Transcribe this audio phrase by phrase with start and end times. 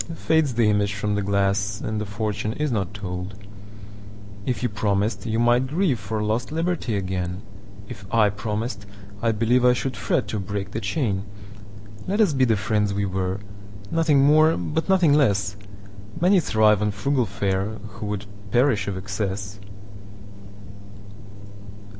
[0.15, 3.35] Fades the image from the glass, And the fortune is not told.
[4.47, 8.87] If you promised, you might grieveFor lost liberty again:If I promised,
[9.21, 11.25] I believeI should fret to break the chain.
[12.07, 13.41] Let us be the friends we were,
[13.91, 19.59] Nothing more but nothing less:Many thrive on frugal fareWho would perish of excess.